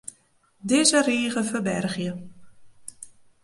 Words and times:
Dizze 0.69 0.99
rige 1.07 1.43
ferbergje. 1.49 2.13